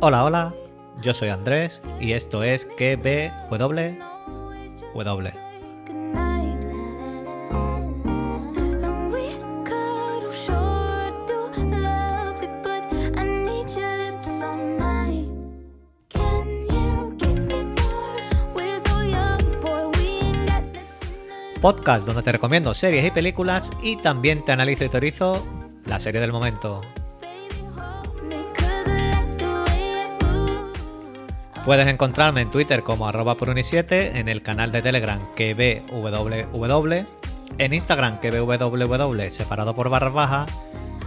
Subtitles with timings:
[0.00, 0.54] Hola, hola,
[1.02, 3.98] yo soy Andrés y esto es KBW.
[4.94, 5.32] W.
[21.60, 25.44] Podcast donde te recomiendo series y películas y también te analizo y teorizo
[25.86, 26.82] la serie del momento.
[31.68, 37.04] Puedes encontrarme en Twitter como arroba por 7 en el canal de Telegram KBWW,
[37.58, 40.50] en Instagram KBWW separado por barras bajas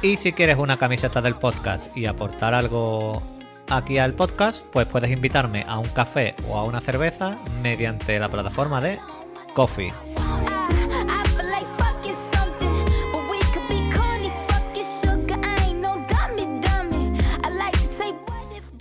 [0.00, 3.22] y si quieres una camiseta del podcast y aportar algo
[3.68, 8.28] aquí al podcast, pues puedes invitarme a un café o a una cerveza mediante la
[8.28, 8.98] plataforma de
[9.52, 9.92] Coffee.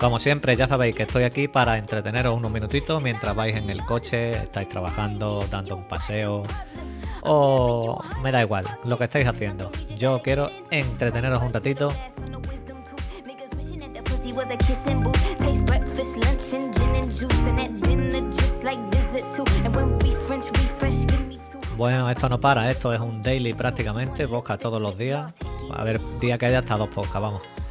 [0.05, 3.83] Como siempre, ya sabéis que estoy aquí para entreteneros unos minutitos mientras vais en el
[3.83, 6.43] coche, estáis trabajando, dando un paseo
[7.23, 9.71] o me da igual lo que estáis haciendo.
[9.97, 11.91] Yo quiero entreteneros un ratito.
[21.77, 25.33] Bueno, esto no para, esto es un daily prácticamente, busca todos los días.
[25.73, 27.64] A ver, día que haya hasta dos podcasts, vamos.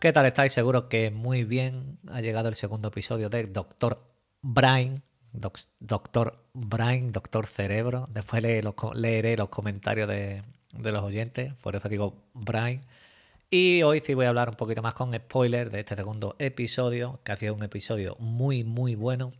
[0.00, 0.54] ¿Qué tal estáis?
[0.54, 1.98] Seguro que muy bien.
[2.08, 4.02] Ha llegado el segundo episodio de Doctor
[4.40, 5.02] Brain.
[5.30, 8.08] Doctor Brain, Doctor Cerebro.
[8.10, 10.42] Después leeré los comentarios de,
[10.72, 11.52] los oyentes.
[11.56, 12.80] Por eso digo Brain.
[13.50, 17.20] Y hoy sí voy a hablar un poquito más con spoiler de este segundo episodio,
[17.22, 19.34] que ha sido un episodio muy, muy bueno,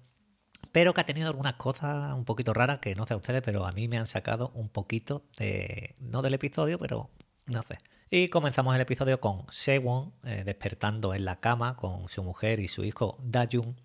[0.72, 3.64] pero que ha tenido algunas cosas un poquito raras que no sé a ustedes, pero
[3.64, 7.08] a mí me han sacado un poquito de, no del episodio, pero
[7.47, 7.78] no sé.
[8.12, 12.67] Y comenzamos el episodio con Sewon eh, despertando en la cama con su mujer y
[12.67, 13.77] su hijo Dajun.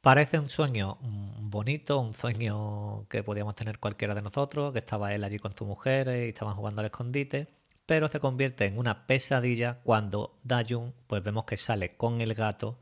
[0.00, 5.12] Parece un sueño mm, bonito, un sueño que podíamos tener cualquiera de nosotros, que estaba
[5.12, 7.48] él allí con su mujer y estaban jugando al escondite,
[7.84, 12.78] pero se convierte en una pesadilla cuando Dajun, pues vemos que sale con el gato,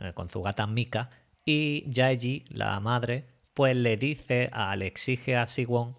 [0.00, 1.10] eh, con su gata Mika,
[1.44, 5.96] y Yaeji, la madre, pues le dice, a, le exige a Siwon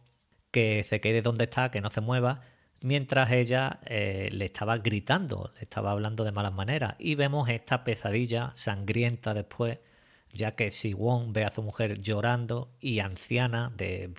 [0.52, 2.44] que se quede donde está, que no se mueva,
[2.82, 6.96] mientras ella eh, le estaba gritando, le estaba hablando de malas maneras.
[7.00, 9.80] Y vemos esta pesadilla sangrienta después,
[10.34, 14.14] ya que Siwon ve a su mujer llorando y anciana, de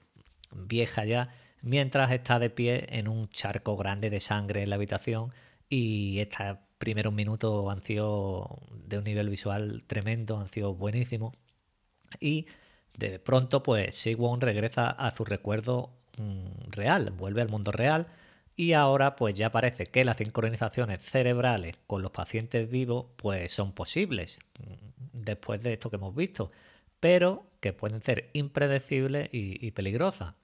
[0.52, 1.28] vieja ya,
[1.62, 5.32] mientras está de pie en un charco grande de sangre en la habitación.
[5.69, 11.34] Y estos primeros minutos han sido de un nivel visual tremendo, han sido buenísimos.
[12.20, 12.46] Y
[12.96, 18.08] de pronto, pues Siwon regresa a su recuerdo mm, real, vuelve al mundo real
[18.58, 23.70] y ahora pues ya parece que las sincronizaciones cerebrales con los pacientes vivos pues son
[23.72, 24.74] posibles mm,
[25.12, 26.50] después de esto que hemos visto,
[26.98, 30.34] pero que pueden ser impredecibles y, peligrosas.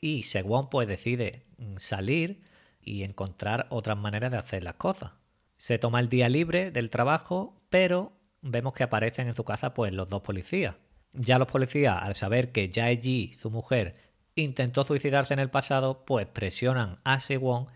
[0.00, 2.40] Y Según pues decide mm, salir
[2.80, 5.12] y encontrar otras maneras de hacer las cosas.
[5.58, 9.92] Se toma el día libre del trabajo, pero vemos que aparecen en su casa pues
[9.92, 10.76] los dos policías.
[11.12, 13.96] Ya los policías, al saber que Yaeji, su mujer,
[14.42, 17.66] intentó suicidarse en el pasado, pues presionan a Siwon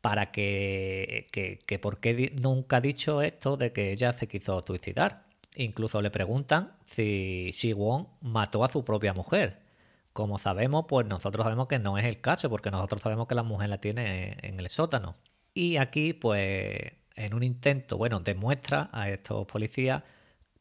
[0.00, 4.62] para que, que, que por qué nunca ha dicho esto de que ella se quiso
[4.62, 5.26] suicidar.
[5.56, 9.62] Incluso le preguntan si Siwon mató a su propia mujer.
[10.12, 13.42] Como sabemos, pues nosotros sabemos que no es el caso, porque nosotros sabemos que la
[13.42, 15.16] mujer la tiene en el sótano.
[15.54, 20.02] Y aquí, pues, en un intento, bueno, demuestra a estos policías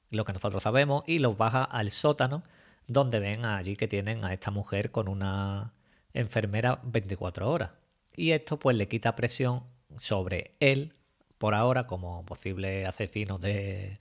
[0.10, 2.44] lo que nosotros sabemos y los baja al sótano
[2.88, 5.74] donde ven allí que tienen a esta mujer con una
[6.14, 7.72] enfermera 24 horas.
[8.16, 9.64] Y esto pues le quita presión
[9.98, 10.94] sobre él
[11.38, 14.00] por ahora como posible asesino de,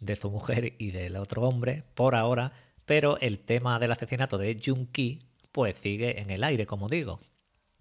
[0.00, 2.52] de su mujer y del otro hombre por ahora,
[2.84, 5.22] pero el tema del asesinato de Jun-Ki
[5.52, 7.20] pues sigue en el aire, como digo.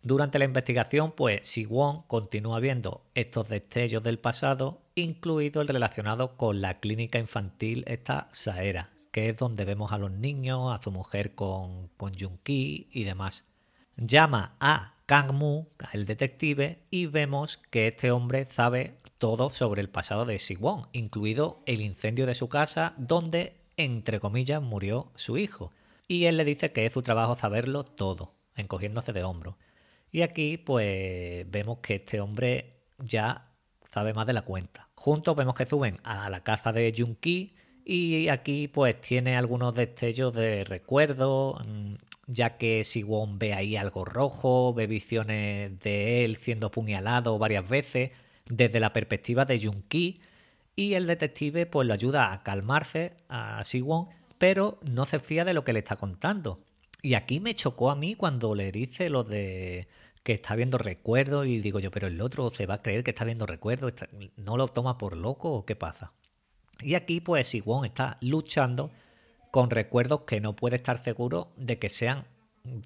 [0.03, 6.61] Durante la investigación, pues Si-Won continúa viendo estos destellos del pasado, incluido el relacionado con
[6.61, 11.36] la clínica infantil esta Saera, que es donde vemos a los niños, a su mujer
[11.36, 13.45] con, con Junki y demás.
[13.95, 19.89] Llama a Kang Mu, el detective, y vemos que este hombre sabe todo sobre el
[19.89, 25.71] pasado de Siwon, incluido el incendio de su casa donde, entre comillas, murió su hijo.
[26.07, 29.59] Y él le dice que es su trabajo saberlo todo, encogiéndose de hombro.
[30.12, 33.51] Y aquí, pues, vemos que este hombre ya
[33.92, 34.89] sabe más de la cuenta.
[34.95, 37.54] Juntos vemos que suben a la casa de Junki
[37.85, 41.95] y aquí pues tiene algunos destellos de recuerdo, mm,
[42.27, 48.12] ya que Siwon ve ahí algo rojo, ve visiones de él siendo puñalado varias veces
[48.45, 50.21] desde la perspectiva de Junki
[50.75, 54.07] y el detective pues lo ayuda a calmarse a Siwon,
[54.38, 56.59] pero no se fía de lo que le está contando.
[57.01, 59.88] Y aquí me chocó a mí cuando le dice lo de
[60.24, 63.12] que está viendo recuerdos y digo yo, pero el otro se va a creer que
[63.12, 63.94] está viendo recuerdos,
[64.38, 66.13] ¿no lo toma por loco o qué pasa?
[66.81, 68.91] Y aquí pues Siwon está luchando
[69.51, 72.25] con recuerdos que no puede estar seguro de que sean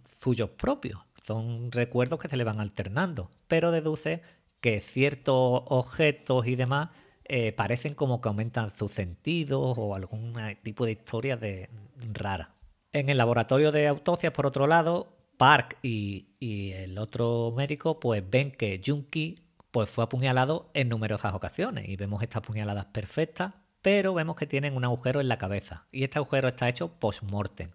[0.03, 0.99] suyos propios.
[1.25, 4.21] Son recuerdos que se le van alternando, pero deduce
[4.61, 6.89] que ciertos objetos y demás
[7.25, 11.69] eh, parecen como que aumentan sus sentidos o algún tipo de historia de,
[12.13, 12.51] rara.
[12.93, 15.07] En el laboratorio de autopsias, por otro lado,
[15.37, 19.39] Park y, el otro médico pues ven que Junki
[19.71, 23.53] pues fue apuñalado en numerosas ocasiones y vemos estas puñaladas perfectas,
[23.87, 27.71] pero vemos que tienen un agujero en la cabeza y este agujero está hecho post-mortem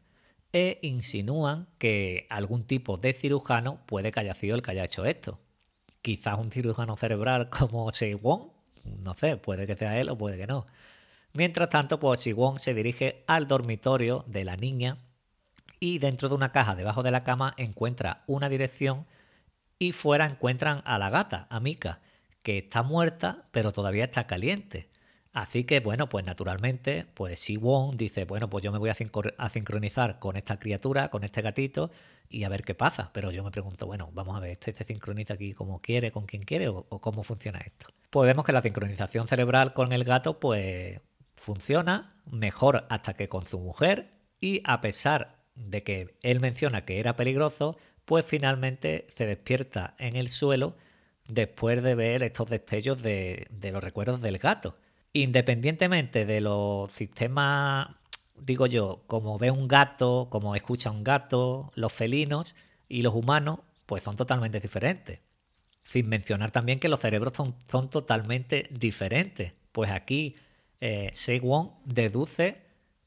[0.52, 5.06] e insinúan que algún tipo de cirujano puede que haya sido el que haya hecho
[5.06, 5.40] esto.
[6.02, 8.50] Quizás un cirujano cerebral como Wong,
[8.84, 10.66] no sé, puede que sea él o puede que no.
[11.32, 14.98] Mientras tanto, pues Wong se dirige al dormitorio de la niña
[15.80, 19.06] y dentro de una caja debajo de la cama encuentra una dirección
[19.78, 22.00] y fuera encuentran a la gata, a Mika,
[22.42, 24.91] que está muerta pero todavía está caliente.
[25.32, 28.94] Así que bueno, pues naturalmente, pues si Wong dice, bueno, pues yo me voy a,
[28.94, 31.90] sincronizar con esta criatura, con este gatito
[32.28, 33.10] y a ver qué pasa.
[33.14, 36.26] Pero yo me pregunto, bueno, vamos a ver, ¿este se sincroniza aquí como quiere, con
[36.26, 37.86] quien quiere o, cómo funciona esto?
[38.10, 41.00] Pues vemos que la sincronización cerebral con el gato pues
[41.34, 47.00] funciona mejor hasta que con su mujer y a pesar de que él menciona que
[47.00, 50.76] era peligroso, pues finalmente se despierta en el suelo
[51.28, 54.76] después de ver estos destellos de, los recuerdos del gato.
[55.12, 57.88] Independientemente de los sistemas,
[58.36, 62.54] digo yo, como ve un gato, como escucha un gato, los felinos
[62.88, 65.20] y los humanos, pues son totalmente diferentes.
[65.82, 69.52] Sin mencionar también que los cerebros son, totalmente diferentes.
[69.72, 70.36] Pues aquí
[70.80, 71.12] eh,
[71.84, 72.62] deduce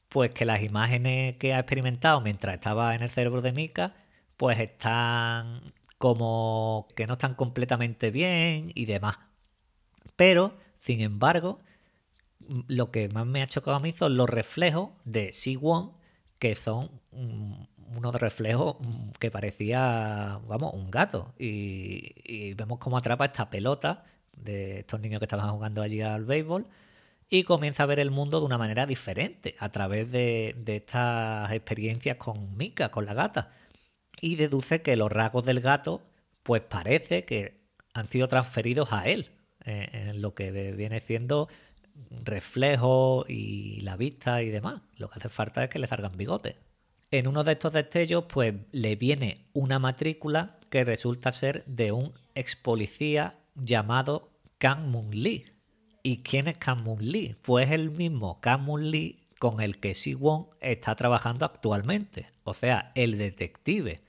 [0.08, 3.94] pues que las imágenes que ha experimentado mientras estaba en el cerebro de Mika,
[4.36, 9.18] pues están como que no están completamente bien y demás.
[10.16, 11.60] Pero, sin embargo,
[12.68, 15.92] lo que más me ha chocado a mí son los reflejos de Si-Won,
[16.38, 16.90] que son
[17.96, 18.76] unos reflejos
[19.18, 21.34] que parecía, vamos, un gato.
[21.38, 24.04] Y, y vemos cómo atrapa esta pelota
[24.36, 26.66] de estos niños que estaban jugando allí al béisbol
[27.28, 32.16] y comienza a ver el mundo de una manera diferente a través de, estas experiencias
[32.16, 33.52] con Mika, con la gata.
[34.20, 36.02] Y deduce que los rasgos del gato,
[36.42, 37.54] pues parece que
[37.94, 39.30] han sido transferidos a él,
[39.64, 41.48] eh, en lo que viene siendo
[42.24, 44.82] reflejo y la vista y demás.
[44.96, 46.56] Lo que hace falta es que le salgan bigotes.
[47.10, 52.12] En uno de estos destellos, pues le viene una matrícula que resulta ser de un
[52.34, 55.44] ex policía llamado Kang Moon Lee,
[56.02, 57.34] ¿Y quién es Kang Lee?
[57.42, 62.92] Pues el mismo Kang Lee con el que Si Won está trabajando actualmente, o sea,
[62.94, 64.02] el detective.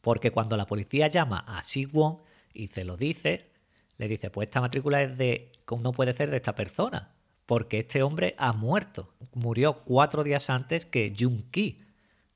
[0.00, 2.18] Porque cuando la policía llama a Si Won
[2.54, 3.50] y se lo dice,
[3.98, 5.50] le dice, pues esta matrícula es de,
[5.82, 7.16] no puede ser de esta persona,
[7.50, 9.12] porque este hombre ha muerto.
[9.34, 11.82] Murió cuatro días antes que Jun Ki.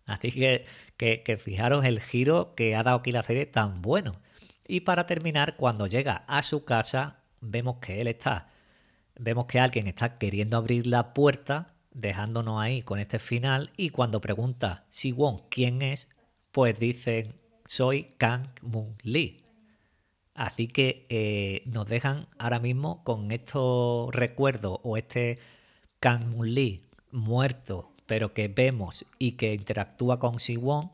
[0.06, 0.66] Así que,
[0.96, 4.16] que, fijaros el giro que ha dado aquí la serie tan bueno.
[4.66, 8.48] Y para terminar, cuando llega a su casa, vemos que él está
[9.16, 14.20] vemos que alguien está queriendo abrir la puerta, dejándonos ahí con este final, y cuando
[14.20, 16.08] pregunta si Wong quién es,
[16.50, 19.43] pues dicen soy Kang Moon Lee.
[20.34, 25.38] Así que eh, nos dejan ahora mismo con estos recuerdos o este
[26.00, 30.88] Kang Moon Lee muerto, pero que vemos y que interactúa con Si Wong.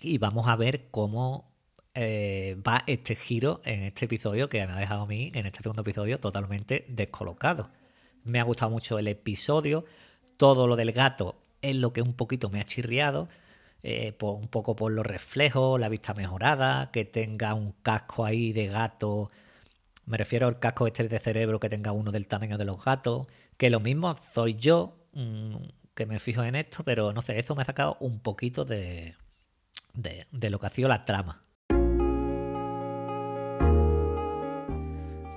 [0.00, 1.50] Y vamos a ver cómo
[1.94, 5.62] eh, va este giro en este episodio que me ha dejado a mí, en este
[5.62, 7.70] segundo episodio, totalmente descolocado.
[8.22, 9.84] Me ha gustado mucho el episodio,
[10.36, 13.28] todo lo del gato es lo que un poquito me ha chirriado,
[13.82, 18.66] eh, un poco por los reflejos, la vista mejorada, que tenga un casco ahí de
[18.68, 19.30] gato,
[20.06, 23.26] me refiero al casco este de cerebro que tenga uno del tamaño de los gatos,
[23.56, 25.56] que lo mismo soy yo, mm,
[25.94, 29.16] que me fijo en esto, pero no sé, esto me ha sacado un poquito de,
[29.94, 31.47] de, de lo que ha sido la trama.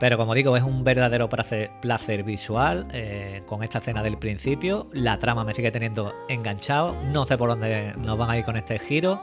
[0.02, 4.90] Pero como digo, es un verdadero placer, visual eh, con esta escena del principio.
[4.94, 6.96] La trama me sigue teniendo enganchado.
[7.12, 9.22] No sé por dónde nos van a ir con este giro.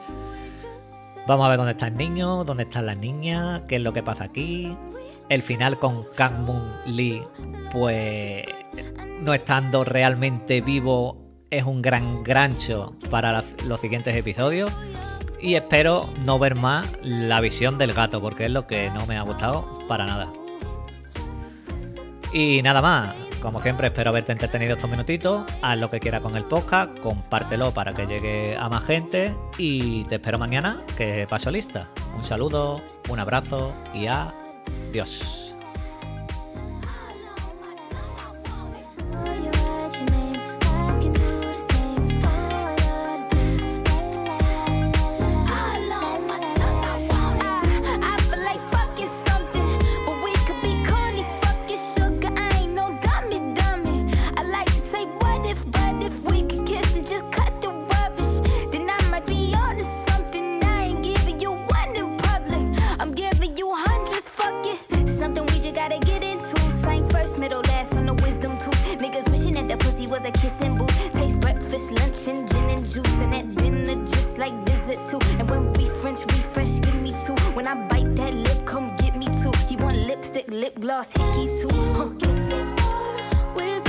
[1.27, 4.05] Vamos a ver dónde está el niño, dónde están las niñas, qué es lo que
[4.05, 4.73] pasa aquí.
[5.29, 7.25] El final con Kang Moon Lee,
[7.73, 8.45] pues
[9.23, 11.19] no estando realmente vivo,
[11.51, 14.71] es un gran grancho para los siguientes episodios.
[15.41, 19.17] Y espero no ver más la visión del gato, porque es lo que no me
[19.17, 20.29] ha gustado para nada.
[22.33, 25.45] Y nada más, como siempre, espero haberte entretenido estos minutitos.
[25.63, 30.05] Haz lo que quieras con el podcast, compártelo para que llegue a más gente y
[30.05, 31.89] te espero mañana que paso lista.
[32.17, 35.48] Un saludo, un abrazo y adiós.
[74.89, 74.99] it.
[75.39, 77.35] And when we French, we give me two.
[77.55, 79.53] When I bite that lip, come get me two.
[79.69, 81.77] He want lipstick, lip gloss, hickeys too.
[81.97, 82.11] Huh.
[82.19, 83.88] Kiss me more.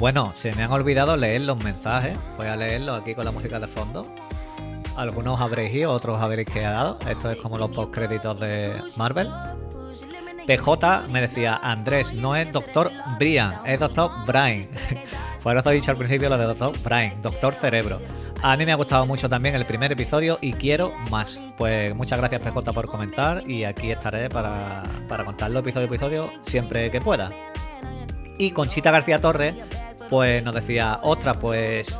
[0.00, 2.18] Bueno, se me han olvidado leer los mensajes.
[2.38, 4.06] Voy a leerlos aquí con la música de fondo.
[4.96, 6.98] Algunos habréis ido, otros habréis quedado.
[7.06, 9.28] Esto es como los postcréditos de Marvel.
[10.46, 14.66] PJ me decía, Andrés, no es Doctor Brian, es Doctor Brian.
[15.42, 18.00] Por eso he dicho al principio lo de Doctor Brian, Doctor Cerebro.
[18.42, 21.42] A mí me ha gustado mucho también el primer episodio y quiero más.
[21.58, 26.32] Pues muchas gracias PJ por comentar y aquí estaré para, para contarlo episodio a episodio
[26.40, 27.28] siempre que pueda.
[28.38, 29.54] Y Conchita García Torres
[30.10, 31.98] pues nos decía, otra, pues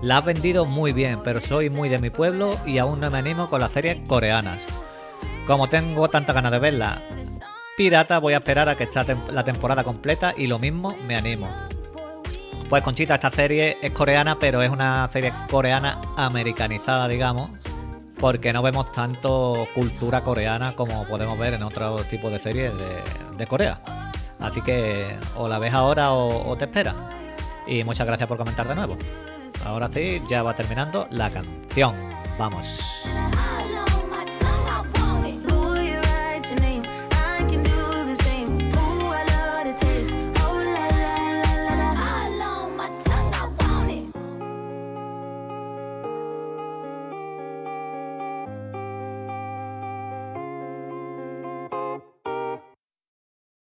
[0.00, 3.18] la has vendido muy bien, pero soy muy de mi pueblo y aún no me
[3.18, 4.62] animo con las series coreanas.
[5.46, 6.98] Como tengo tanta ganas de verla
[7.76, 11.48] pirata, voy a esperar a que esté la temporada completa y lo mismo me animo.
[12.68, 17.50] Pues Conchita, esta serie es coreana, pero es una serie coreana americanizada, digamos,
[18.20, 22.72] porque no vemos tanto cultura coreana como podemos ver en otros tipos de series
[23.36, 23.80] de, Corea.
[24.40, 26.94] Así que o la ves ahora o, o te esperas.
[27.70, 28.98] Y muchas gracias por comentar de nuevo.
[29.64, 31.94] Ahora sí, ya va terminando la canción.
[32.36, 32.99] Vamos.